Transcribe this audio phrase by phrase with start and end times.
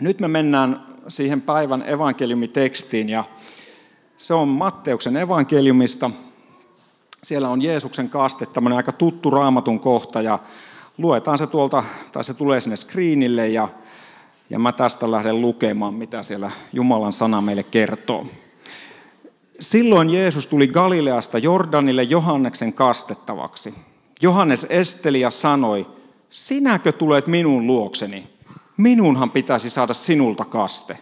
[0.00, 3.24] Nyt me mennään siihen päivän evankeliumitekstiin ja
[4.16, 6.10] se on Matteuksen evankeliumista.
[7.22, 10.38] Siellä on Jeesuksen kaste, tämmöinen aika tuttu raamatun kohta ja
[10.98, 13.68] luetaan se tuolta, tai se tulee sinne screenille ja,
[14.50, 18.26] ja mä tästä lähden lukemaan, mitä siellä Jumalan sana meille kertoo.
[19.60, 23.74] Silloin Jeesus tuli Galileasta Jordanille Johanneksen kastettavaksi.
[24.22, 25.86] Johannes esteli ja sanoi,
[26.30, 28.28] sinäkö tulet minun luokseni?
[28.76, 30.98] Minunhan pitäisi saada sinulta kaste.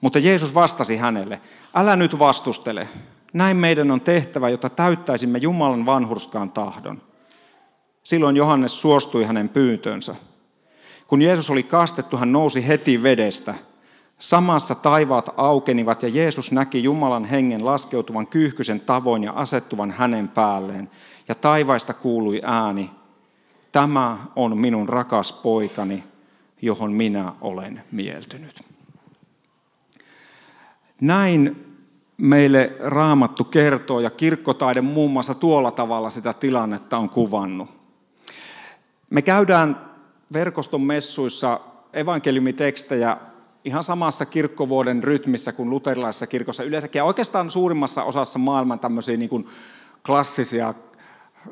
[0.00, 1.40] Mutta Jeesus vastasi hänelle,
[1.74, 2.88] älä nyt vastustele.
[3.32, 7.02] Näin meidän on tehtävä, jotta täyttäisimme Jumalan vanhurskaan tahdon.
[8.02, 10.14] Silloin Johannes suostui hänen pyyntönsä.
[11.06, 13.54] Kun Jeesus oli kastettu, hän nousi heti vedestä.
[14.18, 20.90] Samassa taivaat aukenivat ja Jeesus näki Jumalan hengen laskeutuvan kyyhkysen tavoin ja asettuvan hänen päälleen.
[21.28, 22.90] Ja taivaista kuului ääni,
[23.72, 26.04] tämä on minun rakas poikani,
[26.62, 28.62] johon minä olen mieltynyt.
[31.00, 31.66] Näin
[32.16, 37.70] meille raamattu kertoo ja kirkkotaide muun muassa tuolla tavalla sitä tilannetta on kuvannut.
[39.10, 39.92] Me käydään
[40.32, 41.60] verkoston messuissa
[41.92, 43.16] evankeliumitekstejä
[43.64, 47.00] ihan samassa kirkkovuoden rytmissä kuin luterilaisessa kirkossa yleensäkin.
[47.00, 49.46] Ja oikeastaan suurimmassa osassa maailman tämmöisiä niin kuin
[50.06, 50.74] klassisia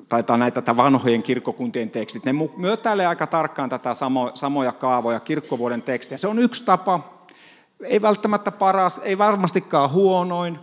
[0.08, 2.24] tai näitä vanhojen kirkkokuntien tekstit.
[2.24, 3.90] Ne myötäilee aika tarkkaan tätä
[4.34, 6.18] samoja kaavoja, kirkkovuoden tekstiä.
[6.18, 7.24] Se on yksi tapa,
[7.84, 10.58] ei välttämättä paras, ei varmastikaan huonoin,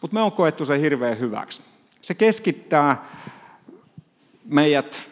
[0.00, 1.62] mutta me on koettu se hirveän hyväksi.
[2.00, 3.08] Se keskittää
[4.44, 5.02] meidät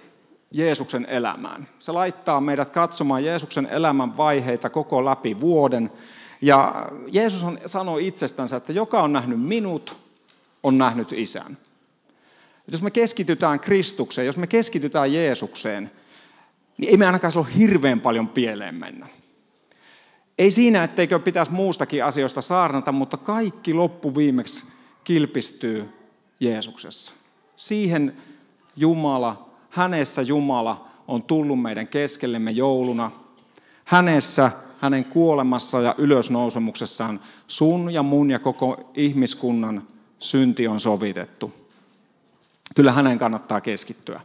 [0.50, 1.68] Jeesuksen elämään.
[1.78, 5.92] Se laittaa meidät katsomaan Jeesuksen elämän vaiheita koko läpi vuoden.
[6.42, 9.96] Ja Jeesus on, sanoi itsestänsä, että joka on nähnyt minut,
[10.62, 11.58] on nähnyt isän.
[12.70, 15.90] Jos me keskitytään Kristukseen, jos me keskitytään Jeesukseen,
[16.78, 19.06] niin ei me ainakaan ole hirveän paljon pieleen mennä.
[20.38, 24.64] Ei siinä, etteikö pitäisi muustakin asioista saarnata, mutta kaikki loppuviimeksi
[25.04, 25.88] kilpistyy
[26.40, 27.14] Jeesuksessa.
[27.56, 28.16] Siihen
[28.76, 33.10] Jumala, hänessä Jumala on tullut meidän keskellemme jouluna.
[33.84, 34.50] Hänessä,
[34.80, 39.82] hänen kuolemassa ja ylösnousemuksessaan sun ja mun ja koko ihmiskunnan
[40.18, 41.67] synti on sovitettu.
[42.74, 44.20] Kyllä hänen kannattaa keskittyä.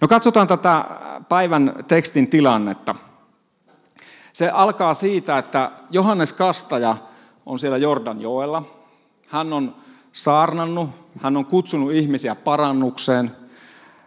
[0.00, 0.84] No katsotaan tätä
[1.28, 2.94] päivän tekstin tilannetta.
[4.32, 6.96] Se alkaa siitä, että Johannes Kastaja
[7.46, 8.62] on siellä Jordanjoella.
[9.28, 9.76] Hän on
[10.12, 10.90] saarnannut,
[11.20, 13.30] hän on kutsunut ihmisiä parannukseen.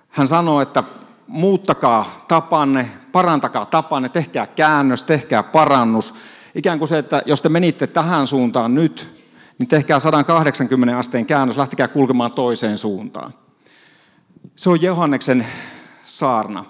[0.10, 0.84] Hän sanoo, että
[1.28, 6.14] muuttakaa tapanne, parantakaa tapanne, tehkää käännös, tehkää parannus.
[6.56, 9.24] Ikään kuin se, että jos te menitte tähän suuntaan nyt,
[9.58, 13.34] niin tehkää 180 asteen käännös, lähtekää kulkemaan toiseen suuntaan.
[14.56, 15.48] Se on Johanneksen
[16.06, 16.66] saarna.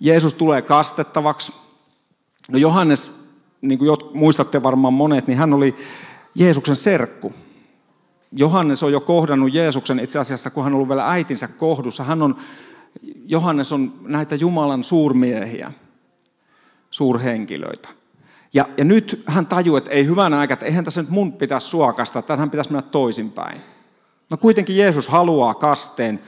[0.00, 1.52] Jeesus tulee kastettavaksi.
[2.50, 3.26] No Johannes,
[3.60, 5.76] niin kuin muistatte varmaan monet, niin hän oli
[6.34, 7.32] Jeesuksen serkku.
[8.32, 12.04] Johannes on jo kohdannut Jeesuksen itse asiassa, kun hän on ollut vielä äitinsä kohdussa.
[12.04, 12.36] Hän on,
[13.26, 15.72] Johannes on näitä Jumalan suurmiehiä,
[16.90, 17.88] suurhenkilöitä.
[18.54, 21.66] Ja, ja nyt hän tajuu, että ei hyvänä aika, että eihän tässä nyt mun pitäisi
[21.66, 23.60] suokasta, että hän pitäisi mennä toisinpäin.
[24.30, 26.20] No kuitenkin Jeesus haluaa kasteen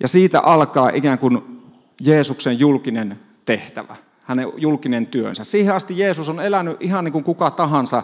[0.00, 1.62] ja siitä alkaa ikään kuin
[2.00, 5.44] Jeesuksen julkinen tehtävä, hänen julkinen työnsä.
[5.44, 8.02] Siihen asti Jeesus on elänyt ihan niin kuin kuka tahansa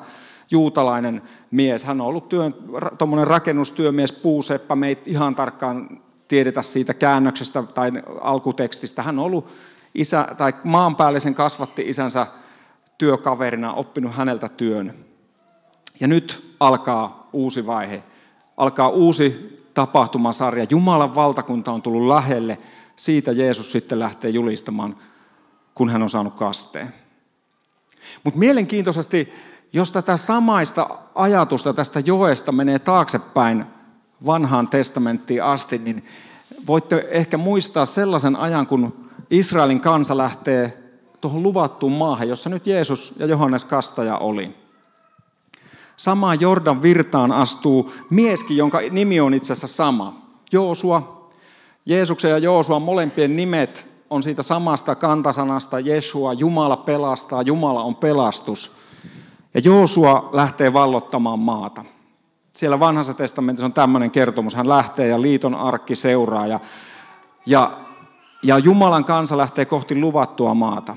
[0.51, 1.85] juutalainen mies.
[1.85, 2.55] Hän on ollut työn,
[3.25, 9.03] rakennustyömies, puuseppä, me ei ihan tarkkaan tiedetä siitä käännöksestä tai alkutekstistä.
[9.03, 9.49] Hän on ollut
[9.95, 12.27] isä, tai maanpäällisen kasvatti isänsä
[12.99, 14.95] työkaverina, oppinut häneltä työn.
[16.01, 18.03] Ja nyt alkaa uusi vaihe
[18.57, 20.67] alkaa uusi tapahtumasarja.
[20.71, 22.59] Jumalan valtakunta on tullut lähelle.
[22.97, 24.97] Siitä Jeesus sitten lähtee julistamaan,
[25.75, 26.95] kun hän on saanut kasteen.
[28.25, 29.33] Mutta mielenkiintoisesti,
[29.73, 33.65] jos tätä samaista ajatusta tästä joesta menee taaksepäin
[34.27, 36.05] vanhaan testamenttiin asti, niin
[36.67, 40.79] voitte ehkä muistaa sellaisen ajan, kun Israelin kansa lähtee
[41.21, 44.62] tuohon luvattuun maahan, jossa nyt Jeesus ja Johannes Kastaja oli.
[46.03, 50.15] Samaan Jordan virtaan astuu mieskin, jonka nimi on itse asiassa sama.
[50.53, 51.29] Joosua.
[51.87, 58.77] Jeesuksen ja Joosuan molempien nimet on siitä samasta kantasanasta Jesua, Jumala pelastaa, Jumala on pelastus.
[59.55, 61.85] Ja Joosua lähtee vallottamaan maata.
[62.53, 64.55] Siellä vanhassa testamentissa on tämmöinen kertomus.
[64.55, 66.61] Hän lähtee ja liiton arkki seuraa ja,
[67.47, 67.79] ja,
[68.43, 70.97] ja Jumalan kansa lähtee kohti luvattua maata.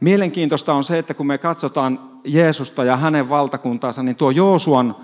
[0.00, 4.96] Mielenkiintoista on se, että kun me katsotaan Jeesusta ja hänen valtakuntaansa, niin tuo Joosuan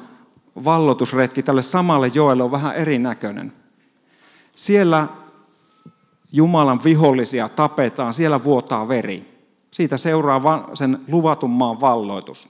[0.65, 3.53] vallotusretki tälle samalle joelle on vähän erinäköinen.
[4.55, 5.09] Siellä
[6.33, 9.47] Jumalan vihollisia tapetaan, siellä vuotaa veri.
[9.71, 12.49] Siitä seuraa sen luvatun maan valloitus.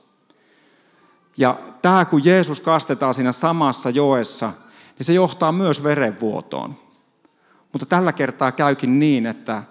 [1.37, 4.53] Ja tämä, kun Jeesus kastetaan siinä samassa joessa,
[4.99, 6.77] niin se johtaa myös verenvuotoon.
[7.73, 9.63] Mutta tällä kertaa käykin niin, että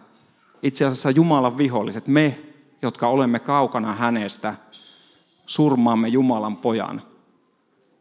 [0.64, 2.40] itse asiassa Jumalan viholliset, me,
[2.82, 4.56] jotka olemme kaukana hänestä,
[5.52, 7.02] surmaamme Jumalan pojan.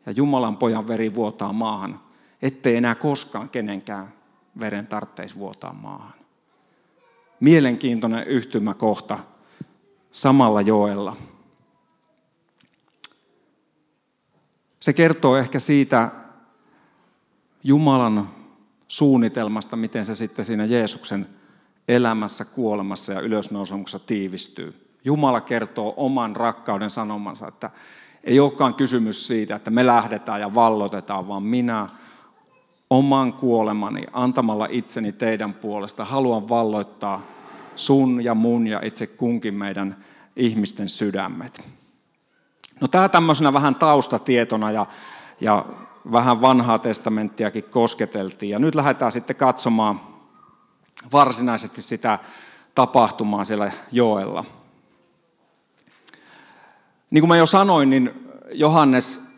[0.07, 2.01] Ja Jumalan pojan veri vuotaa maahan,
[2.43, 4.13] ettei enää koskaan kenenkään
[4.61, 6.13] veren tarvitsisi vuotaa maahan.
[7.41, 9.19] Mielenkiintoinen yhtymäkohta
[10.13, 11.17] samalla joella.
[14.81, 16.11] Se kertoo ehkä siitä
[17.65, 18.29] Jumalan
[18.89, 21.27] suunnitelmasta, miten se sitten siinä Jeesuksen
[21.89, 24.90] elämässä, kuolemassa ja ylösnousemuksessa tiivistyy.
[25.05, 27.71] Jumala kertoo oman rakkauden sanomansa, että
[28.25, 31.89] ei olekaan kysymys siitä, että me lähdetään ja vallotetaan, vaan minä
[32.91, 37.23] oman kuolemani antamalla itseni teidän puolesta haluan valloittaa
[37.77, 40.05] sun ja mun ja itse kunkin meidän
[40.37, 41.63] ihmisten sydämet.
[42.81, 44.87] No tämä tämmöisenä vähän taustatietona ja,
[45.41, 45.65] ja
[46.13, 48.51] vähän vanhaa testamenttiakin kosketeltiin.
[48.51, 50.01] Ja nyt lähdetään sitten katsomaan
[51.13, 52.19] varsinaisesti sitä
[52.75, 54.45] tapahtumaa siellä joella.
[57.11, 59.31] Niin kuin mä jo sanoin, niin Johannes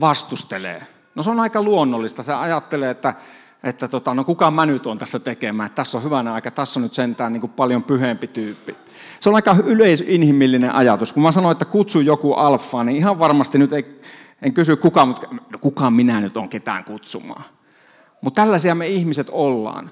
[0.00, 0.86] vastustelee.
[1.14, 2.22] No se on aika luonnollista.
[2.22, 3.14] Se ajattelee, että,
[3.62, 5.70] että tota, no kuka mä nyt on tässä tekemään.
[5.70, 8.76] Tässä on hyvänä aika, tässä on nyt sentään niin kuin paljon pyhempi tyyppi.
[9.20, 11.12] Se on aika yleisinhimillinen ajatus.
[11.12, 14.00] Kun mä sanoin, että kutsu joku alfaan, niin ihan varmasti nyt ei,
[14.42, 17.44] en kysy kuka, mutta no kuka minä nyt on ketään kutsumaan.
[18.20, 19.90] Mutta tällaisia me ihmiset ollaan.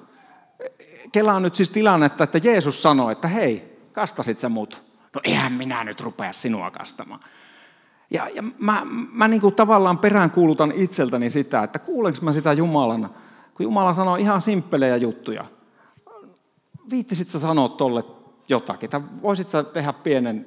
[1.12, 4.86] Kela on nyt siis tilannetta, että Jeesus sanoi, että hei, kastasit sä mut?
[5.14, 7.20] No eihän minä nyt rupea sinua kastamaan.
[8.10, 8.82] Ja, ja mä,
[9.12, 13.10] mä niin kuin tavallaan peräänkuulutan itseltäni sitä, että kuulenko mä sitä Jumalan,
[13.54, 15.44] kun Jumala sanoo ihan simppelejä juttuja.
[16.90, 18.04] Viittisit sä sanoa tolle
[18.48, 20.46] jotakin, tai voisit sä tehdä pienen,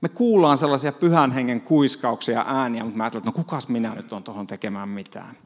[0.00, 4.12] me kuullaan sellaisia pyhän hengen kuiskauksia ääniä, mutta mä ajattelen, että no kukas minä nyt
[4.12, 5.36] on tuohon tekemään mitään.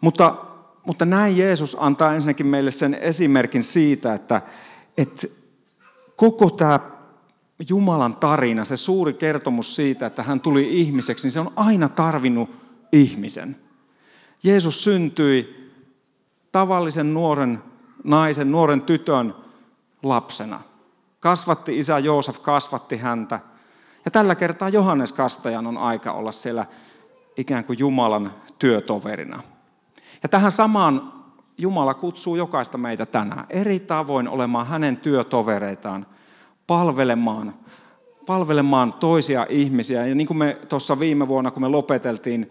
[0.00, 0.34] Mutta,
[0.86, 4.42] mutta näin Jeesus antaa ensinnäkin meille sen esimerkin siitä, että,
[4.96, 5.26] että
[6.20, 6.80] koko tämä
[7.68, 12.50] Jumalan tarina, se suuri kertomus siitä, että hän tuli ihmiseksi, niin se on aina tarvinnut
[12.92, 13.56] ihmisen.
[14.42, 15.70] Jeesus syntyi
[16.52, 17.62] tavallisen nuoren
[18.04, 19.34] naisen, nuoren tytön
[20.02, 20.60] lapsena.
[21.20, 23.40] Kasvatti isä Joosef, kasvatti häntä.
[24.04, 26.66] Ja tällä kertaa Johannes Kastajan on aika olla siellä
[27.36, 29.42] ikään kuin Jumalan työtoverina.
[30.22, 31.19] Ja tähän samaan
[31.60, 36.06] Jumala kutsuu jokaista meitä tänään eri tavoin olemaan hänen työtovereitaan,
[36.66, 37.54] palvelemaan,
[38.26, 40.06] palvelemaan toisia ihmisiä.
[40.06, 42.50] Ja niin kuin me tuossa viime vuonna, kun me lopeteltiin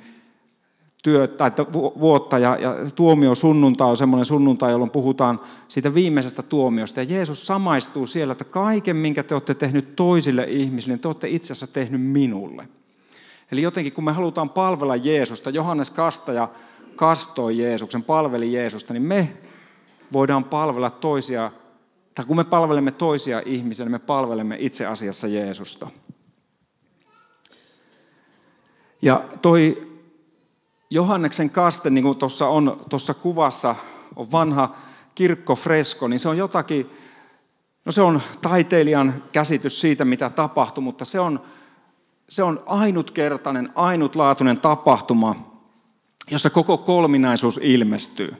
[1.03, 6.99] työ, tai vuotta ja, ja tuomio sunnuntai on semmoinen sunnuntai, jolloin puhutaan siitä viimeisestä tuomiosta.
[6.99, 11.29] Ja Jeesus samaistuu siellä, että kaiken, minkä te olette tehnyt toisille ihmisille, niin te olette
[11.29, 12.67] itse asiassa tehnyt minulle.
[13.51, 16.47] Eli jotenkin, kun me halutaan palvella Jeesusta, Johannes Kastaja
[16.99, 19.37] kastoi Jeesuksen, palveli Jeesusta, niin me
[20.13, 21.51] voidaan palvella toisia,
[22.15, 25.87] tai kun me palvelemme toisia ihmisiä, niin me palvelemme itse asiassa Jeesusta.
[29.01, 29.87] Ja toi
[30.89, 33.75] Johanneksen kaste, niin kuin tuossa on tuossa kuvassa,
[34.15, 34.75] on vanha
[35.15, 36.89] kirkkofresko, niin se on jotakin,
[37.85, 41.39] no se on taiteilijan käsitys siitä, mitä tapahtui, mutta se on,
[42.29, 45.48] se on ainutkertainen, ainutlaatuinen tapahtuma,
[46.31, 48.33] jossa koko kolminaisuus ilmestyy.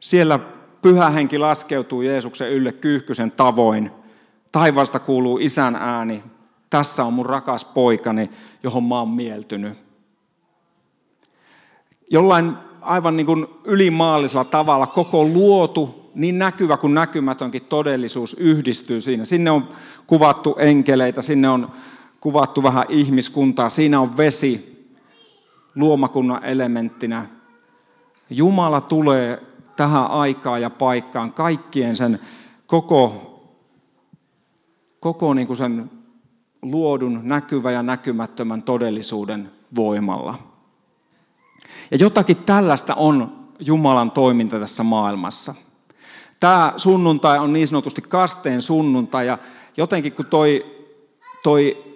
[0.00, 0.38] Siellä
[0.82, 3.90] pyhä henki laskeutuu Jeesuksen ylle kyyhkysen tavoin.
[4.52, 6.22] Taivaasta kuuluu isän ääni.
[6.70, 8.30] Tässä on mun rakas poikani,
[8.62, 9.84] johon mä oon mieltynyt
[12.10, 19.24] jollain aivan niin kuin ylimaallisella tavalla koko luotu, niin näkyvä kuin näkymätönkin todellisuus yhdistyy siinä.
[19.24, 19.68] Sinne on
[20.06, 21.66] kuvattu enkeleitä, sinne on
[22.20, 24.73] kuvattu vähän ihmiskuntaa, siinä on vesi
[25.74, 27.26] luomakunnan elementtinä.
[28.30, 29.42] Jumala tulee
[29.76, 32.20] tähän aikaan ja paikkaan kaikkien sen
[32.66, 33.30] koko,
[35.00, 35.90] koko niin kuin sen
[36.62, 40.38] luodun näkyvä ja näkymättömän todellisuuden voimalla.
[41.90, 45.54] Ja jotakin tällaista on Jumalan toiminta tässä maailmassa.
[46.40, 49.38] Tämä sunnuntai on niin sanotusti kasteen sunnuntai ja
[49.76, 50.66] jotenkin kun toi,
[51.42, 51.93] toi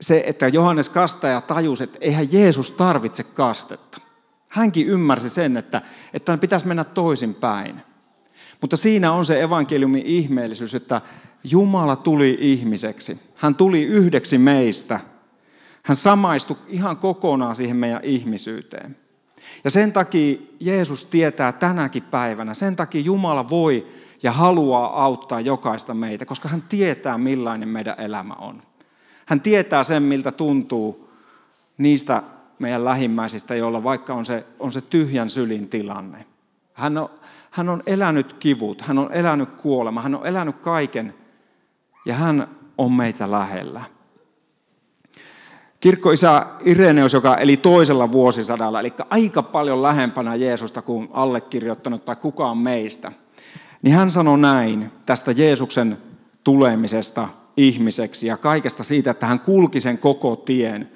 [0.00, 4.00] se, että Johannes kastaja tajusi, että eihän Jeesus tarvitse kastetta.
[4.48, 5.82] Hänkin ymmärsi sen, että,
[6.14, 7.82] että pitäisi mennä toisinpäin.
[8.60, 11.00] Mutta siinä on se evankeliumin ihmeellisyys, että
[11.44, 13.18] Jumala tuli ihmiseksi.
[13.34, 15.00] Hän tuli yhdeksi meistä–
[15.88, 18.96] hän samaistui ihan kokonaan siihen meidän ihmisyyteen.
[19.64, 23.86] Ja sen takia Jeesus tietää tänäkin päivänä, sen takia Jumala voi
[24.22, 28.62] ja haluaa auttaa jokaista meitä, koska hän tietää, millainen meidän elämä on.
[29.28, 31.08] Hän tietää sen, miltä tuntuu
[31.78, 32.22] niistä
[32.58, 36.26] meidän lähimmäisistä, joilla vaikka on se, on se tyhjän sylin tilanne.
[36.72, 37.10] Hän on,
[37.50, 41.14] hän on elänyt kivut, hän on elänyt kuolema, hän on elänyt kaiken
[42.04, 43.82] ja hän on meitä lähellä.
[45.80, 52.58] Kirkkoisä Ireneus, joka eli toisella vuosisadalla, eli aika paljon lähempänä Jeesusta kuin allekirjoittanut tai kukaan
[52.58, 53.12] meistä,
[53.82, 55.98] niin hän sanoi näin tästä Jeesuksen
[56.44, 60.90] tulemisesta ihmiseksi ja kaikesta siitä, että hän kulki sen koko tien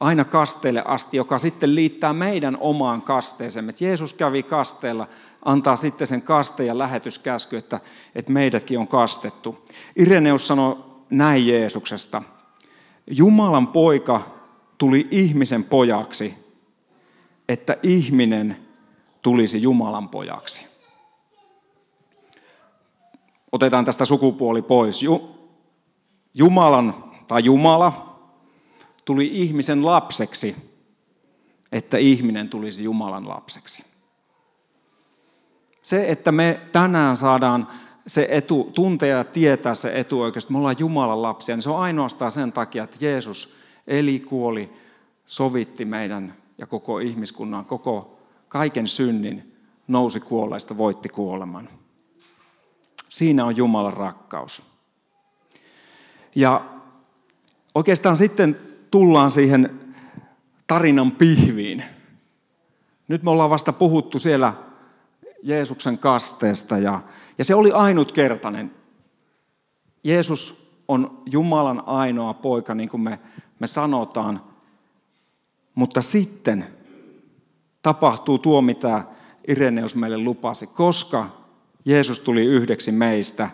[0.00, 3.70] aina kasteelle asti, joka sitten liittää meidän omaan kasteeseemme.
[3.70, 5.08] Että Jeesus kävi kasteella,
[5.44, 7.80] antaa sitten sen kasteen ja lähetyskäsky, että,
[8.14, 9.64] että meidätkin on kastettu.
[9.96, 12.22] Ireneus sanoi näin Jeesuksesta.
[13.06, 14.22] Jumalan poika
[14.78, 16.34] tuli ihmisen pojaksi,
[17.48, 18.56] että ihminen
[19.22, 20.66] tulisi Jumalan pojaksi.
[23.52, 25.02] Otetaan tästä sukupuoli pois.
[26.38, 28.18] Jumalan tai Jumala
[29.04, 30.56] tuli ihmisen lapseksi,
[31.72, 33.84] että ihminen tulisi Jumalan lapseksi.
[35.82, 37.68] Se, että me tänään saadaan
[38.06, 41.80] se etu, tuntea ja tietää se etu oikeasti, me ollaan Jumalan lapsia, niin se on
[41.80, 43.54] ainoastaan sen takia, että Jeesus
[43.86, 44.72] eli, kuoli,
[45.26, 48.18] sovitti meidän ja koko ihmiskunnan, koko
[48.48, 49.56] kaiken synnin,
[49.88, 51.68] nousi kuolleista, voitti kuoleman.
[53.08, 54.77] Siinä on Jumalan rakkaus.
[56.34, 56.64] Ja
[57.74, 58.56] oikeastaan sitten
[58.90, 59.80] tullaan siihen
[60.66, 61.84] tarinan pihviin.
[63.08, 64.52] Nyt me ollaan vasta puhuttu siellä
[65.42, 67.00] Jeesuksen kasteesta ja,
[67.38, 68.70] ja se oli ainutkertainen.
[70.04, 73.18] Jeesus on Jumalan ainoa poika, niin kuin me,
[73.58, 74.40] me sanotaan.
[75.74, 76.66] Mutta sitten
[77.82, 79.04] tapahtuu tuo, mitä
[79.48, 80.66] Ireneus meille lupasi.
[80.66, 81.26] Koska
[81.84, 83.50] Jeesus tuli yhdeksi meistä,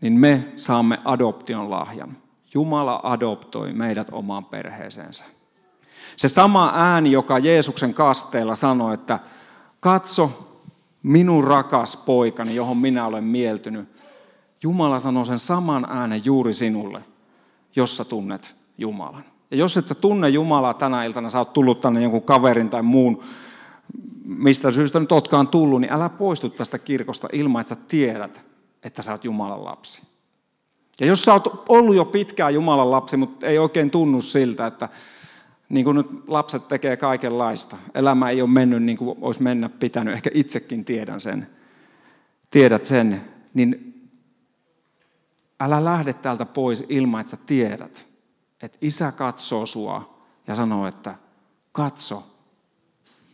[0.00, 2.16] niin me saamme adoption lahjan.
[2.54, 5.24] Jumala adoptoi meidät omaan perheeseensä.
[6.16, 9.18] Se sama ääni, joka Jeesuksen kasteella sanoi, että
[9.80, 10.50] katso
[11.02, 13.88] minun rakas poikani, johon minä olen mieltynyt.
[14.62, 17.04] Jumala sanoo sen saman äänen juuri sinulle,
[17.76, 19.24] jos sä tunnet Jumalan.
[19.50, 22.82] Ja jos et sä tunne Jumalaa tänä iltana, sä oot tullut tänne jonkun kaverin tai
[22.82, 23.22] muun,
[24.24, 28.44] mistä syystä nyt otkaan tullut, niin älä poistu tästä kirkosta ilman, että sä tiedät,
[28.84, 30.02] että sä oot Jumalan lapsi.
[31.00, 34.88] Ja jos sä oot ollut jo pitkään Jumalan lapsi, mutta ei oikein tunnu siltä, että
[35.68, 37.76] niin kuin nyt lapset tekee kaikenlaista.
[37.94, 40.14] Elämä ei ole mennyt niin kuin olisi mennä pitänyt.
[40.14, 41.46] Ehkä itsekin tiedän sen.
[42.50, 43.24] Tiedät sen.
[43.54, 43.94] Niin
[45.60, 48.06] älä lähde täältä pois ilman, että sä tiedät,
[48.62, 51.14] että isä katsoo sua ja sanoo, että
[51.72, 52.26] katso,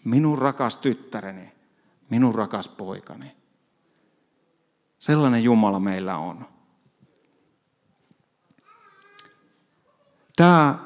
[0.04, 1.52] minun rakas tyttäreni,
[2.10, 3.39] minun rakas poikani.
[5.00, 6.46] Sellainen Jumala meillä on.
[10.36, 10.78] Tämä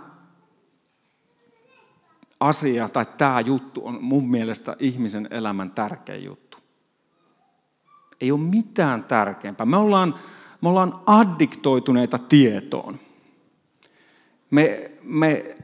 [2.40, 6.58] asia tai tämä juttu on mun mielestä ihmisen elämän tärkein juttu.
[8.20, 9.66] Ei ole mitään tärkeämpää.
[9.66, 10.14] Me ollaan,
[10.60, 12.98] me ollaan addiktoituneita tietoon.
[14.50, 15.56] Me, me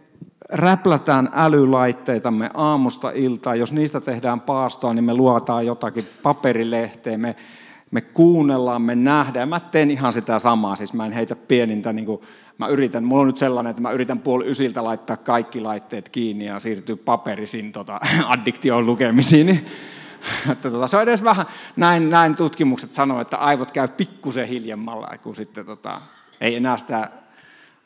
[0.49, 3.59] räplätään älylaitteitamme aamusta iltaan.
[3.59, 7.19] Jos niistä tehdään paastoa, niin me luotaan jotakin paperilehteä.
[7.19, 7.37] Me,
[7.91, 9.49] me kuunnellaan, me nähdään.
[9.49, 12.21] Mä teen ihan sitä samaa, siis mä en heitä pienintä, niin kuin,
[12.59, 16.45] mä yritän, mulla on nyt sellainen, että mä yritän puoli ysiltä laittaa kaikki laitteet kiinni
[16.45, 18.01] ja siirtyy paperisiin tota,
[18.33, 19.47] addiktioon lukemisiin.
[19.47, 19.67] Niin,
[20.51, 25.09] että tota, se on edes vähän, näin, näin tutkimukset sanoo, että aivot käy pikkusen hiljemmalla,
[25.23, 26.01] kun sitten tota,
[26.41, 27.11] ei enää sitä,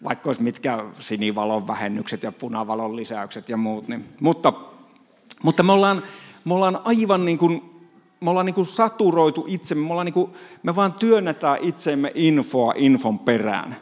[0.04, 3.88] vaikka olisi mitkä sinivalon vähennykset ja punavalon lisäykset ja muut.
[3.88, 4.52] Niin, mutta,
[5.42, 6.02] mutta me ollaan,
[6.44, 7.73] me ollaan aivan niin kuin
[8.24, 12.72] me ollaan niin kuin saturoitu itsemme, me, ollaan niin kuin, me vaan työnnetään itsemme infoa
[12.76, 13.76] infon perään.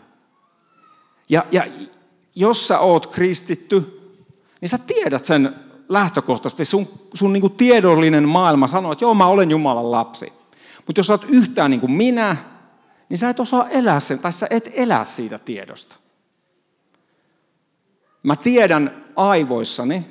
[1.29, 1.67] Ja, ja
[2.35, 4.01] jos sä oot kristitty,
[4.61, 5.55] niin sä tiedät sen
[5.89, 6.65] lähtökohtaisesti.
[6.65, 10.33] Sun, sun niin kuin tiedollinen maailma sanoo, että joo, mä olen Jumalan lapsi.
[10.87, 12.37] Mutta jos sä oot yhtään niin kuin minä,
[13.09, 15.97] niin sä et osaa elää sen, tai sä et elää siitä tiedosta.
[18.23, 20.07] Mä tiedän aivoissani,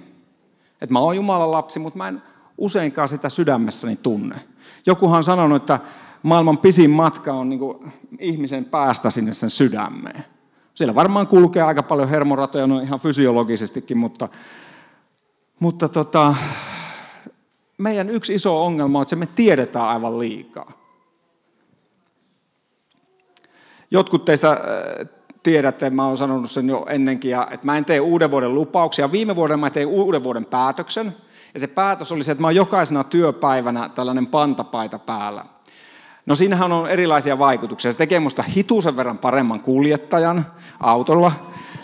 [0.82, 2.22] että mä oon Jumalan lapsi, mutta mä en
[2.62, 4.36] useinkaan sitä sydämessäni tunne.
[4.86, 5.80] Jokuhan on sanonut, että
[6.24, 10.26] maailman pisin matka on niin kuin ihmisen päästä sinne sen sydämeen.
[10.74, 14.30] Siellä varmaan kulkee aika paljon hermoratoja no ihan fysiologisestikin, mutta,
[15.60, 16.36] mutta tota,
[17.78, 20.72] meidän yksi iso ongelma on, että me tiedetään aivan liikaa.
[23.92, 24.58] Jotkut teistä äh,
[25.44, 29.12] tiedätte, mä oon sanonut sen jo ennenkin, että mä en tee uuden vuoden lupauksia.
[29.12, 31.16] Viime vuoden mä tein uuden vuoden päätöksen,
[31.54, 35.46] Ja se päätös oli se, että mä oon jokaisena työpäivänä tällainen pantapaita päällä.
[36.26, 37.92] No siinähän on erilaisia vaikutuksia.
[37.92, 40.46] Se tekee musta hitusen verran paremman kuljettajan
[40.80, 41.32] autolla.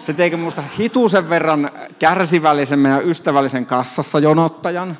[0.01, 1.69] Se tekee musta hitusen verran
[1.99, 4.97] kärsivällisemmän ja ystävällisen kassassa jonottajan.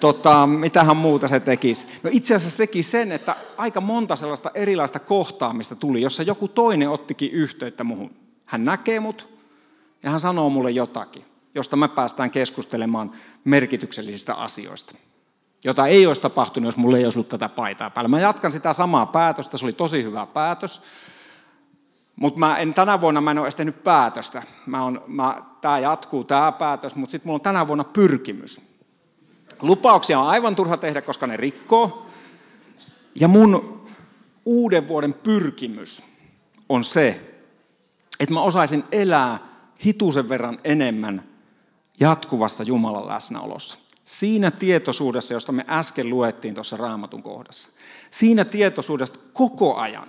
[0.00, 1.86] Tota, mitähän muuta se tekisi?
[2.02, 6.48] No itse asiassa se teki sen, että aika monta sellaista erilaista kohtaamista tuli, jossa joku
[6.48, 8.10] toinen ottikin yhteyttä muhun.
[8.46, 9.28] Hän näkee mut
[10.02, 13.12] ja hän sanoo mulle jotakin, josta me päästään keskustelemaan
[13.44, 14.94] merkityksellisistä asioista
[15.64, 18.08] jota ei olisi tapahtunut, jos mulla ei olisi ollut tätä paitaa päällä.
[18.08, 20.82] Mä jatkan sitä samaa päätöstä, se oli tosi hyvä päätös.
[22.16, 24.42] Mutta mä en, tänä vuonna mä en ole edes tehnyt päätöstä.
[24.66, 28.60] Mä mä, tämä jatkuu, tämä päätös, mutta sitten mulla on tänä vuonna pyrkimys.
[29.60, 32.06] Lupauksia on aivan turha tehdä, koska ne rikkoo.
[33.14, 33.80] Ja mun
[34.44, 36.02] uuden vuoden pyrkimys
[36.68, 37.20] on se,
[38.20, 39.38] että mä osaisin elää
[39.84, 41.29] hitusen verran enemmän
[42.00, 43.78] jatkuvassa Jumalan läsnäolossa.
[44.04, 47.70] Siinä tietoisuudessa, josta me äsken luettiin tuossa raamatun kohdassa.
[48.10, 50.08] Siinä tietoisuudesta koko ajan.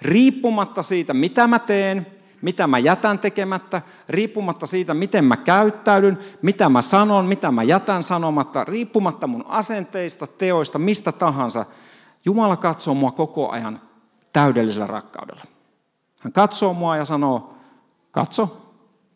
[0.00, 2.06] Riippumatta siitä, mitä mä teen,
[2.42, 8.02] mitä mä jätän tekemättä, riippumatta siitä, miten mä käyttäydyn, mitä mä sanon, mitä mä jätän
[8.02, 11.66] sanomatta, riippumatta mun asenteista, teoista, mistä tahansa.
[12.24, 13.80] Jumala katsoo mua koko ajan
[14.32, 15.42] täydellisellä rakkaudella.
[16.20, 17.54] Hän katsoo mua ja sanoo,
[18.10, 18.70] katso,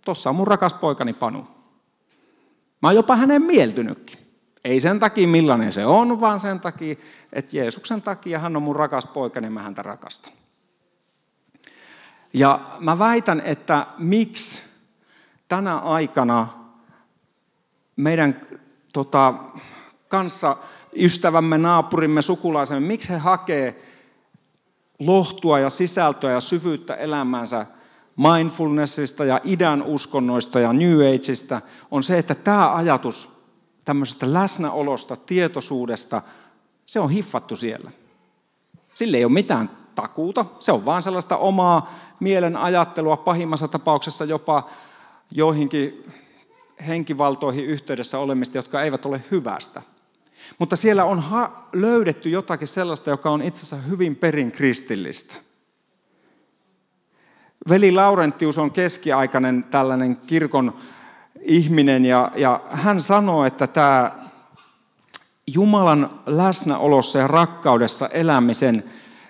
[0.05, 1.58] tuossa on mun rakas poikani Panu.
[2.83, 4.19] Mä oon jopa hänen mieltynytkin.
[4.65, 6.97] Ei sen takia, millainen se on, vaan sen takia,
[7.33, 10.33] että Jeesuksen takia hän on mun rakas poika, niin mä häntä rakastan.
[12.33, 14.63] Ja mä väitän, että miksi
[15.49, 16.49] tänä aikana
[17.97, 18.41] meidän
[18.93, 19.35] tota,
[20.09, 20.57] kanssa
[20.97, 23.83] ystävämme, naapurimme, sukulaisemme, miksi he hakee
[24.99, 27.67] lohtua ja sisältöä ja syvyyttä elämänsä
[28.19, 31.61] mindfulnessista ja idän uskonnoista ja New Ageista,
[31.91, 33.29] on se, että tämä ajatus
[33.85, 36.23] tämmöisestä läsnäolosta, tietoisuudesta,
[36.87, 37.91] se on hiffattu siellä.
[38.93, 44.69] Sille ei ole mitään takuuta, se on vaan sellaista omaa mielen ajattelua, pahimmassa tapauksessa jopa
[45.31, 46.05] joihinkin
[46.87, 49.83] henkivaltoihin yhteydessä olemista, jotka eivät ole hyvästä.
[50.59, 51.23] Mutta siellä on
[51.73, 55.35] löydetty jotakin sellaista, joka on itse asiassa hyvin perin kristillistä.
[57.69, 60.75] Veli Laurentius on keskiaikainen tällainen kirkon
[61.41, 64.13] ihminen ja, ja hän sanoo, että tämä
[65.47, 68.85] Jumalan läsnäolossa ja rakkaudessa elämisen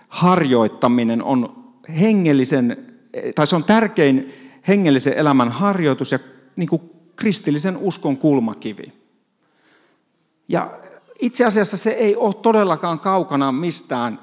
[0.08, 1.64] harjoittaminen on
[2.00, 2.94] hengellisen,
[3.34, 4.32] tai se on tärkein
[4.68, 6.18] hengellisen elämän harjoitus ja
[6.56, 6.82] niin kuin
[7.16, 8.92] kristillisen uskon kulmakivi.
[10.48, 10.70] Ja
[11.18, 14.20] itse asiassa se ei ole todellakaan kaukana mistään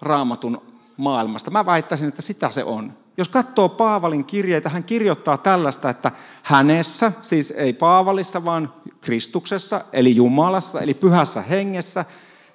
[0.00, 0.62] raamatun
[0.96, 1.50] maailmasta.
[1.50, 2.92] Mä väittäisin, että sitä se on.
[3.18, 10.16] Jos katsoo Paavalin kirjeitä, hän kirjoittaa tällaista, että hänessä, siis ei Paavalissa, vaan Kristuksessa, eli
[10.16, 12.04] Jumalassa, eli pyhässä hengessä,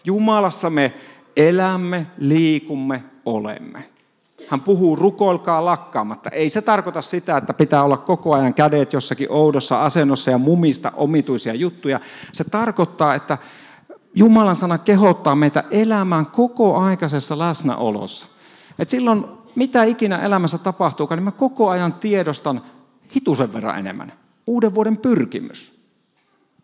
[0.05, 0.93] Jumalassa me
[1.35, 3.83] elämme, liikumme, olemme.
[4.47, 6.29] Hän puhuu rukoilkaa lakkaamatta.
[6.29, 10.91] Ei se tarkoita sitä, että pitää olla koko ajan kädet jossakin oudossa asennossa ja mumista
[10.95, 11.99] omituisia juttuja.
[12.33, 13.37] Se tarkoittaa, että
[14.15, 18.27] Jumalan sana kehottaa meitä elämään koko aikaisessa läsnäolossa.
[18.79, 22.61] Et silloin mitä ikinä elämässä tapahtuukaan, niin mä koko ajan tiedostan
[23.15, 24.13] hitusen verran enemmän.
[24.47, 25.73] Uuden vuoden pyrkimys.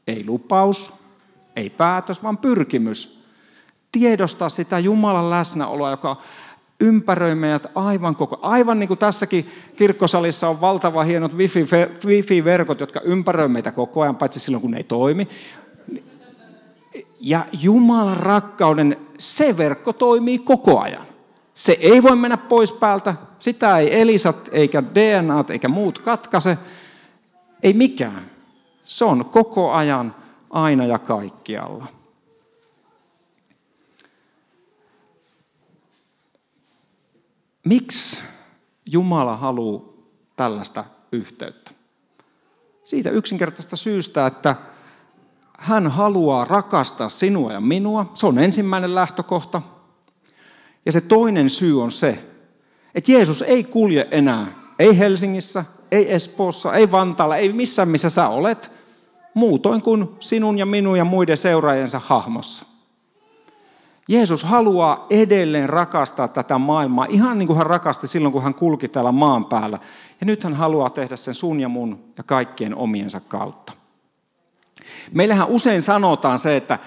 [0.08, 0.94] Ei lupaus,
[1.56, 3.24] ei päätös, vaan pyrkimys.
[3.92, 6.18] Tiedostaa sitä Jumalan läsnäoloa, joka
[6.80, 11.36] ympäröi meidät aivan koko Aivan niin kuin tässäkin kirkkosalissa on valtava hienot
[12.06, 15.28] wifi-verkot, jotka ympäröivät meitä koko ajan, paitsi silloin kun ne ei toimi.
[17.20, 21.09] Ja Jumalan rakkauden se verkko toimii koko ajan.
[21.60, 26.58] Se ei voi mennä pois päältä, sitä ei Elisat eikä DNA eikä muut katkaise,
[27.64, 28.32] ei mikään.
[28.84, 30.16] Se on koko ajan,
[30.50, 31.86] aina ja kaikkialla.
[37.66, 38.24] Miksi
[38.86, 39.82] Jumala haluaa
[40.36, 41.72] tällaista yhteyttä?
[42.84, 44.56] Siitä yksinkertaisesta syystä, että
[45.58, 48.12] hän haluaa rakastaa sinua ja minua.
[48.14, 49.62] Se on ensimmäinen lähtökohta.
[50.86, 52.20] Ja se toinen syy on se,
[52.96, 54.48] että Jeesus ei kulje enää,
[54.80, 58.72] ei Helsingissä, ei Espoossa, ei Vantaalla, ei missään missä sä olet,
[59.34, 62.66] muutoin kuin sinun ja minun ja muiden seuraajensa hahmossa.
[64.08, 68.88] Jeesus haluaa edelleen rakastaa tätä maailmaa, ihan niin kuin hän rakasti silloin, kun hän kulki
[68.88, 69.80] täällä maan päällä.
[70.22, 73.74] Ja nyt hän haluaa tehdä sen sun ja mun ja kaikkien omiensa kautta.
[75.12, 76.80] Meillähän usein sanotaan se, että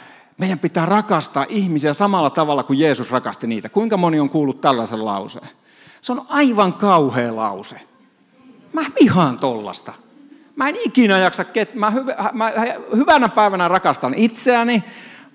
[0.42, 3.68] meidän pitää rakastaa ihmisiä samalla tavalla kuin Jeesus rakasti niitä.
[3.68, 5.48] Kuinka moni on kuullut tällaisen lauseen?
[6.00, 7.80] Se on aivan kauhea lause.
[8.72, 9.92] Mä vihaan tollasta.
[10.56, 11.74] Mä en ikinä jaksa, ket...
[11.74, 12.52] mä, hyvä, mä
[12.96, 14.84] hyvänä päivänä rakastan itseäni,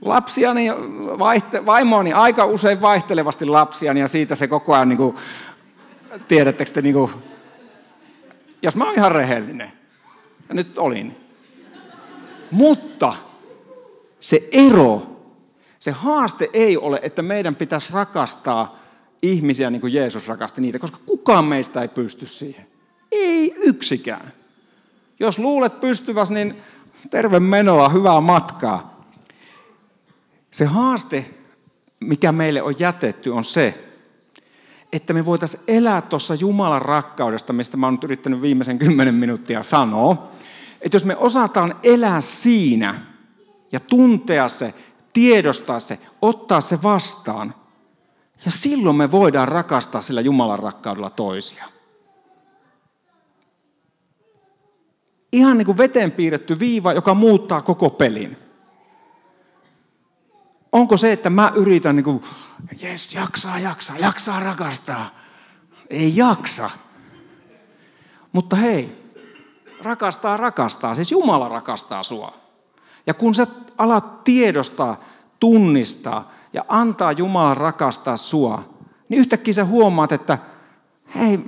[0.02, 0.68] lapsiani,
[1.20, 5.16] vaihte, vaimoani aika usein vaihtelevasti lapsiani ja siitä se koko ajan, niin kuin,
[6.28, 7.12] tiedättekö te, niin kuin,
[8.62, 9.72] jos mä oon ihan rehellinen,
[10.50, 11.18] ja nyt olin.
[12.52, 13.14] Mutta
[14.28, 15.08] se ero,
[15.80, 18.80] se haaste ei ole, että meidän pitäisi rakastaa
[19.22, 22.68] ihmisiä niin kuin Jeesus rakasti niitä, koska kukaan meistä ei pysty siihen.
[23.12, 24.34] Ei yksikään.
[25.20, 26.56] Jos luulet pystyväs, niin
[27.10, 29.06] terve menoa, hyvää matkaa.
[30.52, 31.26] Se haaste,
[32.00, 33.84] mikä meille on jätetty, on se,
[34.94, 39.64] että me voitaisiin elää tuossa Jumalan rakkaudesta, mistä mä oon nyt yrittänyt viimeisen kymmenen minuuttia
[39.64, 40.32] sanoa.
[40.82, 43.17] Että jos me osataan elää siinä
[43.72, 44.74] ja tuntea se,
[45.14, 47.56] tiedostaa se, ottaa se vastaan,
[48.46, 51.66] ja silloin me voidaan rakastaa sillä Jumalan rakkaudella toisia.
[55.32, 58.38] Ihan niin kuin veteen piirretty viiva, joka muuttaa koko pelin.
[60.72, 62.24] Onko se, että mä yritän niin kuin,
[62.82, 65.10] jes, jaksaa, jaksaa, jaksaa rakastaa.
[65.90, 66.70] Ei jaksa.
[68.32, 69.14] Mutta hei,
[69.82, 70.96] rakastaa, rakastaa.
[70.96, 72.47] Siis Jumala rakastaa sua.
[73.08, 75.00] Ja kun sä alat tiedostaa,
[75.40, 78.64] tunnistaa ja antaa Jumalan rakastaa sua,
[79.10, 80.38] niin yhtäkkiä sä huomaat, että
[81.16, 81.40] hei,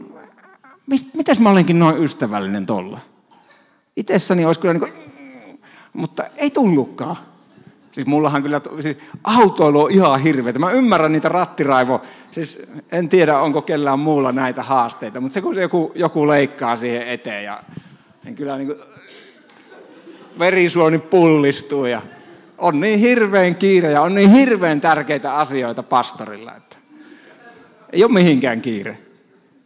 [1.13, 2.99] mitäs mä olenkin noin ystävällinen tolle?
[3.95, 4.93] Itsessäni olisi kyllä niin kuin,
[5.93, 7.17] mutta ei tullutkaan.
[7.91, 10.53] Siis mullahan kyllä, siis autoilu on ihan hirveä.
[10.53, 15.55] Mä ymmärrän niitä rattiraivo, siis en tiedä onko kellään muulla näitä haasteita, mutta se kun
[15.55, 17.63] se joku, joku leikkaa siihen eteen ja
[18.23, 18.79] niin kyllä niin kuin,
[20.39, 22.01] verisuoni pullistuu ja
[22.57, 26.75] on niin hirveän kiire ja on niin hirveän tärkeitä asioita pastorilla, että
[27.93, 28.99] ei ole mihinkään kiire.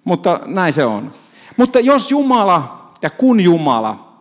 [0.03, 1.11] Mutta näin se on.
[1.57, 4.13] Mutta jos Jumala ja kun Jumala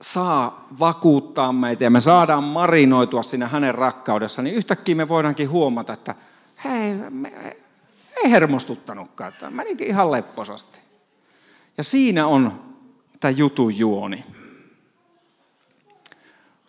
[0.00, 5.92] saa vakuuttaa meitä ja me saadaan marinoitua sinne hänen rakkaudessa, niin yhtäkkiä me voidaankin huomata,
[5.92, 6.14] että
[6.64, 7.32] hei, me,
[8.24, 10.78] ei hermostuttanutkaan, että menikin ihan lepposasti.
[11.78, 12.60] Ja siinä on
[13.20, 14.24] tämä jutun juoni.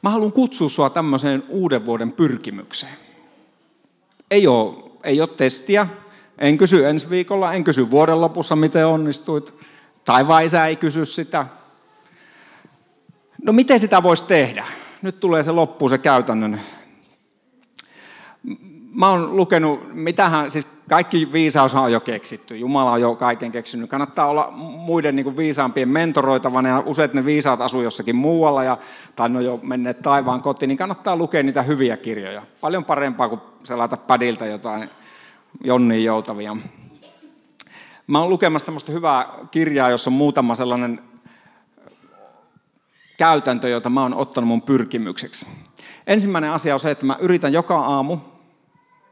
[0.05, 2.93] Mä haluan kutsua sua tämmöiseen uuden vuoden pyrkimykseen.
[4.31, 5.87] Ei ole, ei ole testiä.
[6.37, 9.53] En kysy ensi viikolla, en kysy vuoden lopussa, miten onnistuit.
[10.03, 11.45] Tai isä ei kysy sitä.
[13.43, 14.65] No miten sitä voisi tehdä?
[15.01, 16.61] Nyt tulee se loppu, se käytännön.
[18.95, 22.58] Mä oon lukenut, mitähän, siis kaikki viisaus on jo keksitty.
[22.58, 23.89] Jumala on jo kaiken keksinyt.
[23.89, 28.77] Kannattaa olla muiden niin kuin viisaampien mentoroitavana ja useat ne viisaat asuu jossakin muualla ja,
[29.15, 32.41] tai ne on jo menneet taivaan kotiin, niin kannattaa lukea niitä hyviä kirjoja.
[32.62, 34.89] Paljon parempaa kuin selata padilta jotain
[35.63, 36.58] Jonnin joutavia.
[38.08, 41.01] Mä oon lukemassa semmoista hyvää kirjaa, jossa on muutama sellainen
[43.17, 45.47] käytäntö, jota mä oon ottanut mun pyrkimykseksi.
[46.08, 48.17] Ensimmäinen asia on se, että mä yritän joka aamu,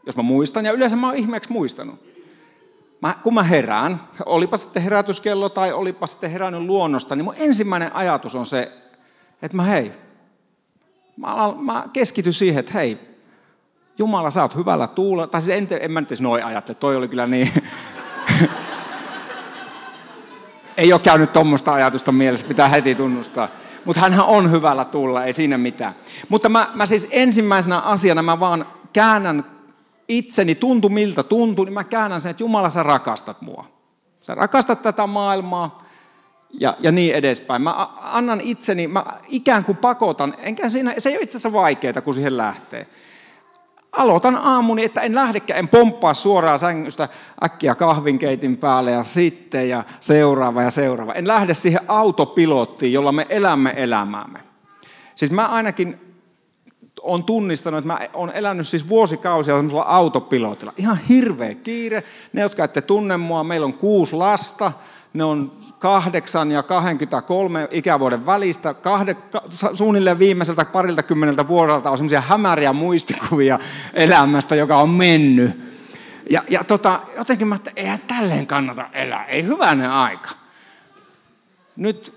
[0.06, 2.14] jos mä muistan, ja yleensä mä oon ihmeeksi muistanut.
[3.02, 7.96] Mä, kun mä herään, olipa sitten herätyskello tai olipa sitten herännyt luonnosta, niin mun ensimmäinen
[7.96, 8.72] ajatus on se,
[9.42, 9.92] että mä hei,
[11.18, 13.14] mä, mä keskityn siihen, että hei,
[13.98, 15.28] Jumala, sä oot hyvällä tuulella.
[15.28, 17.52] Tai siis en, en mä nyt noin ajattele, toi oli kyllä niin.
[20.78, 23.50] Ei ole käynyt tuommoista ajatusta mielessä, pitää heti tunnustaa
[23.86, 25.96] mutta hän on hyvällä tulla, ei siinä mitään.
[26.30, 29.46] Mutta mä, mä siis ensimmäisenä asiana mä vaan käännän
[30.08, 33.66] itseni, tuntu miltä tuntuu, niin mä käännän sen, että Jumala, sä rakastat mua.
[34.22, 35.84] Sä rakastat tätä maailmaa
[36.60, 37.62] ja, ja niin edespäin.
[37.62, 42.02] Mä annan itseni, mä ikään kuin pakotan, enkä siinä, se ei ole itse asiassa vaikeaa,
[42.02, 42.88] kun siihen lähtee
[43.94, 47.10] aloitan aamuni, että en lähdekään, en pomppaa suoraan sängystä
[47.44, 51.14] äkkiä kahvinkeitin päälle ja sitten ja seuraava ja seuraava.
[51.14, 54.40] En lähde siihen autopilottiin, jolla me elämme elämäämme.
[55.16, 56.13] Siis mä ainakin
[57.04, 60.74] on tunnistanut, että mä olen elänyt siis vuosikausia semmoisella autopilotilla.
[60.78, 62.04] Ihan hirveä kiire.
[62.34, 64.72] Ne, jotka ette tunne mua, meillä on kuusi lasta.
[65.14, 69.18] Ne on 8 ja 23 ikävuoden välistä, kahde,
[69.74, 73.60] suunnilleen viimeiseltä parilta kymmeneltä vuodelta on semmoisia hämäriä muistikuvia
[73.94, 75.74] elämästä, joka on mennyt.
[76.30, 80.30] Ja, ja tota, jotenkin mä että eihän tälleen kannata elää, ei hyvänen aika.
[81.76, 82.14] Nyt,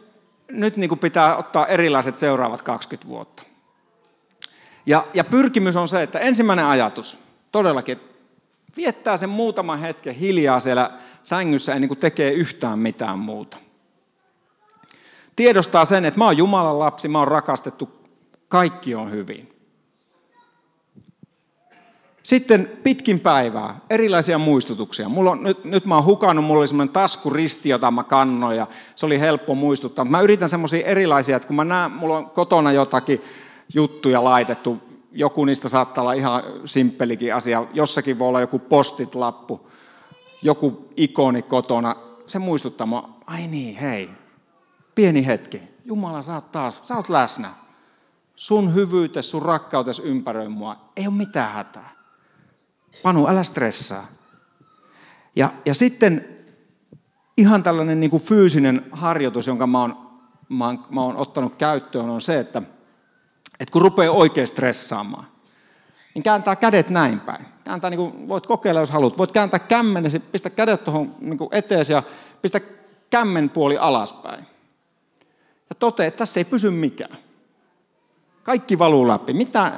[0.51, 3.46] nyt niin kuin pitää ottaa erilaiset seuraavat 20 vuotta.
[4.87, 7.19] Ja, ja pyrkimys on se, että ensimmäinen ajatus,
[7.53, 8.01] todellakin,
[8.77, 10.91] viettää sen muutaman hetken hiljaa siellä
[11.25, 13.57] sängyssä ennen kuin tekee yhtään mitään muuta.
[15.37, 17.91] Tiedostaa sen, että mä oon Jumalan lapsi, mä oon rakastettu,
[18.49, 19.53] kaikki on hyvin.
[22.23, 25.09] Sitten pitkin päivää, erilaisia muistutuksia.
[25.09, 28.67] Mulla on, nyt, nyt mä oon hukannut, mulla oli semmoinen taskuristi, jota mä kannoin ja
[28.97, 30.05] se oli helppo muistuttaa.
[30.05, 33.21] Mä yritän semmoisia erilaisia, että kun mä näen, mulla on kotona jotakin
[33.75, 34.79] juttuja laitettu,
[35.13, 39.71] joku niistä saattaa olla ihan simppelikin asia, jossakin voi olla joku postit-lappu,
[40.43, 44.11] joku ikoni kotona, se muistuttaa mua, ai niin, hei,
[44.95, 47.51] pieni hetki, Jumala, sä oot taas, sä oot läsnä.
[48.37, 51.91] Sun hyvyytes, sun rakkautes ympäröi mua, ei ole mitään hätää.
[53.03, 54.07] Panu, älä stressaa.
[55.37, 56.29] Ja, ja sitten
[57.37, 60.11] ihan tällainen niin kuin fyysinen harjoitus, jonka mä oon,
[60.49, 62.63] mä, oon, mä oon ottanut käyttöön, on se, että,
[63.61, 65.27] että kun rupeaa oikein stressaamaan,
[66.15, 67.47] niin kääntää kädet näin päin.
[67.65, 69.19] Kääntää, niin kuin, voit kokeilla, jos haluat.
[69.19, 72.03] Voit kääntää kämmenesi, pistä kädet tuohon niin eteesi ja
[72.43, 72.61] pistä
[73.11, 74.47] kämmen puoli alaspäin.
[75.71, 77.19] Ja toteaa, että tässä ei pysy mikään.
[78.43, 79.33] Kaikki valuu läpi.
[79.33, 79.73] Mitä?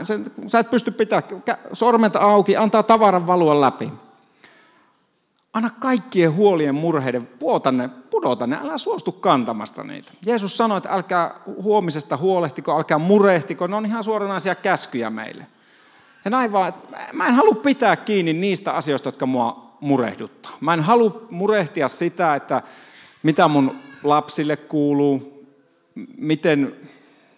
[0.47, 1.25] Sä, et pysty pitämään
[1.73, 3.93] sormet auki, antaa tavaran valua läpi.
[5.53, 10.13] Anna kaikkien huolien, murheiden puota ne, pudota ne, älä suostu kantamasta niitä.
[10.27, 15.47] Jeesus sanoi, että älkää huomisesta huolehtiko, älkää murehtiko, ne on ihan suoranaisia käskyjä meille.
[16.25, 20.53] Ja näin vaan, että mä en halua pitää kiinni niistä asioista, jotka mua murehduttaa.
[20.61, 22.63] Mä en halua murehtia sitä, että
[23.23, 25.45] mitä mun lapsille kuuluu,
[26.17, 26.77] miten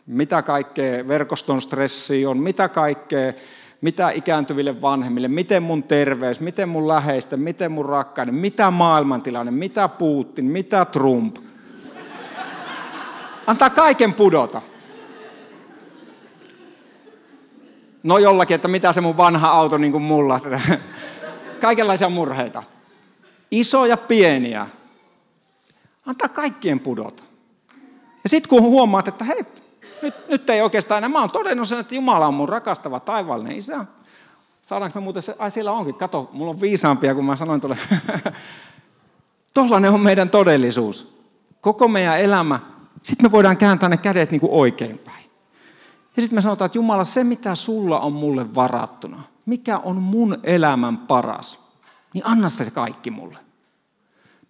[0.06, 3.32] mitä kaikkea verkoston stressi on, mitä kaikkea,
[3.80, 9.88] mitä ikääntyville vanhemmille, miten mun terveys, miten mun läheisten, miten mun rakkainen, mitä maailmantilanne, mitä
[9.88, 11.36] Putin, mitä Trump.
[13.46, 14.62] Antaa kaiken pudota.
[18.02, 20.40] No jollakin, että mitä se mun vanha auto niin kuin mulla.
[21.60, 22.62] Kaikenlaisia murheita.
[23.50, 24.66] Isoja, pieniä.
[26.06, 27.22] Antaa kaikkien pudota.
[28.22, 29.44] Ja sitten kun huomaat, että hei,
[30.02, 31.08] nyt, nyt ei oikeastaan enää.
[31.08, 33.86] Mä oon todennut sen, että Jumala on mun rakastava taivaallinen isä.
[34.62, 37.78] Saadaanko me muuten se, ai siellä onkin, kato, mulla on viisaampia, kun mä sanoin tuolle.
[39.54, 41.20] Tollainen on meidän todellisuus.
[41.60, 42.60] Koko meidän elämä.
[43.02, 45.30] Sitten me voidaan kääntää ne kädet niin kuin oikeinpäin.
[46.16, 50.38] Ja sitten me sanotaan, että Jumala, se mitä sulla on mulle varattuna, mikä on mun
[50.42, 51.58] elämän paras,
[52.14, 53.38] niin anna se kaikki mulle.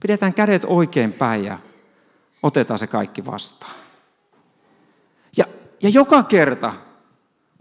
[0.03, 1.59] Pidetään kädet oikeinpäin ja
[2.43, 3.73] otetaan se kaikki vastaan.
[5.83, 6.73] Ja, joka kerta,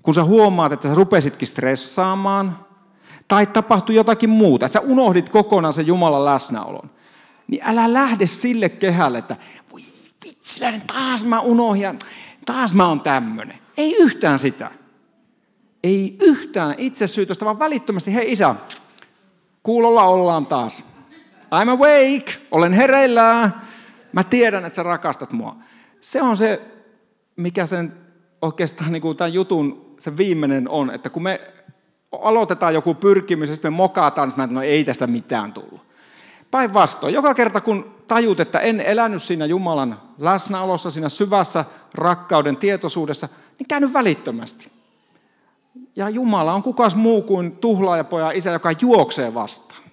[0.03, 2.65] kun sä huomaat, että sä rupesitkin stressaamaan,
[3.27, 6.89] tai tapahtui jotakin muuta, että sä unohdit kokonaan sen Jumalan läsnäolon,
[7.47, 9.36] niin älä lähde sille kehälle, että
[9.71, 9.82] voi
[10.25, 11.99] vitsiläinen, taas mä unohjan,
[12.45, 13.60] taas mä oon tämmönen.
[13.77, 14.71] Ei yhtään sitä.
[15.84, 18.55] Ei yhtään itsesyytöstä, vaan välittömästi, hei isä,
[19.63, 20.86] kuulolla ollaan taas.
[21.43, 23.51] I'm awake, olen hereillä,
[24.12, 25.55] mä tiedän, että sä rakastat mua.
[26.01, 26.62] Se on se
[27.39, 27.93] mikä sen
[28.41, 31.41] oikeastaan niin kuin tämän jutun se viimeinen on, että kun me
[32.12, 35.82] aloitetaan joku pyrkimys ja sitten me mokataan, niin että no ei tästä mitään tullut.
[36.52, 43.30] Päinvastoin, joka kerta kun tajut, että en elänyt siinä Jumalan läsnäolossa, siinä syvässä rakkauden tietoisuudessa,
[43.60, 44.71] niin käänny välittömästi.
[45.95, 49.84] Ja Jumala on kukas muu kuin tuhlaajapoja isä, joka juoksee vastaan.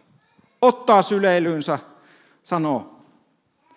[0.63, 1.79] Ottaa syleilynsä,
[2.45, 2.97] sanoo,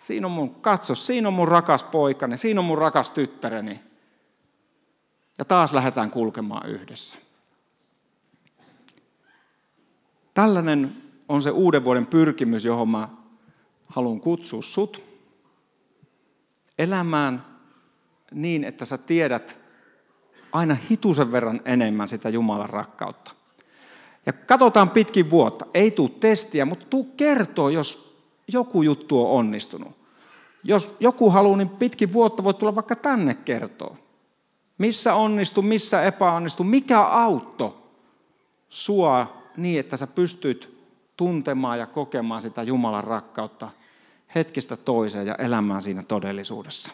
[0.00, 3.80] Siinä on mun, katso, siinä on mun rakas poikani, siinä on mun rakas tyttäreni.
[5.40, 7.16] Ja taas lähdetään kulkemaan yhdessä.
[10.34, 10.96] Tällainen
[11.28, 13.08] on se uuden vuoden pyrkimys, johon mä
[13.88, 15.02] haluan kutsua sut
[16.78, 17.46] elämään
[18.32, 19.58] niin, että sä tiedät
[20.52, 23.32] aina hitusen verran enemmän sitä Jumalan rakkautta.
[24.26, 25.66] Ja katsotaan pitkin vuotta.
[25.74, 28.16] Ei tule testiä, mutta tuu kertoo, jos
[28.48, 29.92] joku juttu on onnistunut.
[30.64, 34.09] Jos joku haluaa, niin pitkin vuotta voi tulla vaikka tänne kertoa.
[34.80, 37.92] Missä onnistu, missä epäonnistu, mikä autto
[38.68, 40.84] sua niin, että sä pystyt
[41.16, 43.70] tuntemaan ja kokemaan sitä Jumalan rakkautta
[44.34, 46.92] hetkestä toiseen ja elämään siinä todellisuudessa.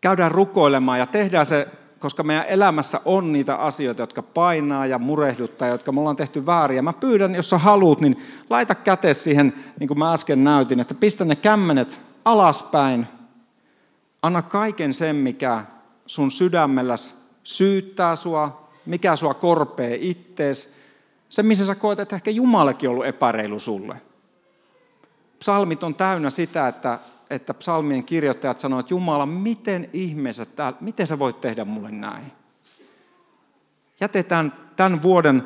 [0.00, 5.68] Käydään rukoilemaan ja tehdään se koska meidän elämässä on niitä asioita, jotka painaa ja murehduttaa,
[5.68, 6.84] jotka me ollaan tehty väärin.
[6.84, 8.18] Mä pyydän, jos sä haluat, niin
[8.50, 13.06] laita käte siihen, niin kuin mä äsken näytin, että pistä ne kämmenet alaspäin.
[14.22, 15.64] Anna kaiken sen, mikä
[16.06, 20.74] sun sydämelläs syyttää sua, mikä sua korpee ittees.
[21.28, 24.00] Se, missä sä koet, että ehkä Jumalakin on ollut epäreilu sulle.
[25.38, 26.98] Psalmit on täynnä sitä, että
[27.30, 30.44] että psalmien kirjoittajat sanoivat, että Jumala, miten ihmeessä,
[30.80, 32.32] miten sä voit tehdä mulle näin?
[34.00, 35.42] Jätetään tämän vuoden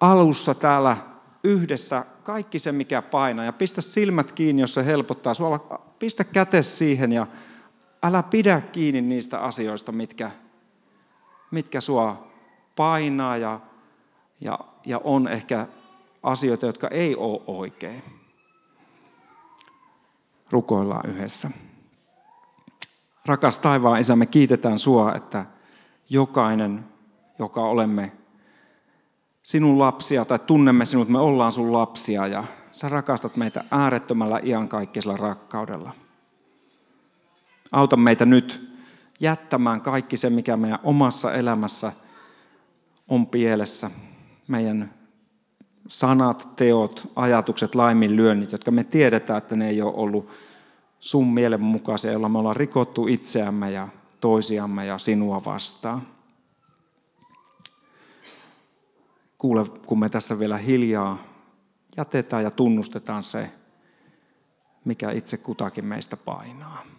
[0.00, 0.96] alussa täällä
[1.44, 3.44] yhdessä kaikki se, mikä painaa.
[3.44, 5.34] Ja pistä silmät kiinni, jos se helpottaa.
[5.34, 7.26] Suola, pistä käte siihen ja
[8.06, 10.30] älä pidä kiinni niistä asioista, mitkä,
[11.50, 12.28] mitkä sua
[12.76, 13.60] painaa ja,
[14.40, 15.66] ja, ja on ehkä
[16.22, 18.02] asioita, jotka ei ole oikein.
[20.50, 21.50] Rukoillaan yhdessä.
[23.26, 25.46] Rakas taivaan Isä, me kiitetään Sua, että
[26.10, 26.84] jokainen,
[27.38, 28.12] joka olemme
[29.42, 35.16] sinun lapsia tai tunnemme sinut, me ollaan sun lapsia ja sä rakastat meitä äärettömällä iankaikkisella
[35.16, 36.05] rakkaudella.
[37.76, 38.70] Auta meitä nyt
[39.20, 41.92] jättämään kaikki se, mikä meidän omassa elämässä
[43.08, 43.90] on pielessä.
[44.48, 44.94] Meidän
[45.88, 50.30] sanat, teot, ajatukset, laiminlyönnit, jotka me tiedetään, että ne ei ole ollut
[51.00, 53.88] sun mielen mukaisia, joilla me ollaan rikottu itseämme ja
[54.20, 56.02] toisiamme ja sinua vastaan.
[59.38, 61.18] Kuule, kun me tässä vielä hiljaa
[61.96, 63.50] jätetään ja tunnustetaan se,
[64.84, 66.96] mikä itse kutakin meistä painaa.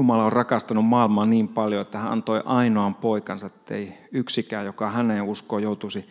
[0.00, 5.22] Jumala on rakastanut maailmaa niin paljon, että hän antoi ainoan poikansa, ettei yksikään, joka häneen
[5.22, 6.08] uskoo, joutuisi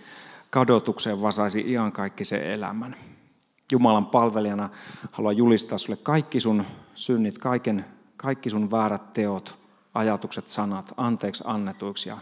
[0.50, 2.96] kadotukseen, vaan saisi iankaikkisen elämän.
[3.72, 4.70] Jumalan palvelijana
[5.12, 7.86] haluan julistaa sulle kaikki sun synnit, kaiken,
[8.18, 9.60] kaikki sun väärät teot,
[9.94, 12.18] ajatukset, sanat anteeksi annetuiksi ja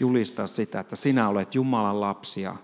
[0.00, 2.56] julistaa sitä, että sinä olet Jumalan lapsia.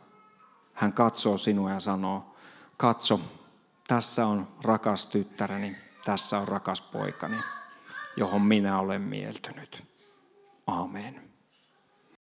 [0.75, 2.35] Hän katsoo sinua ja sanoo,
[2.77, 3.20] katso,
[3.88, 7.37] tässä on rakas tyttäreni, tässä on rakas poikani
[8.20, 9.83] johon minä olen mieltynyt.
[10.66, 11.30] Amen.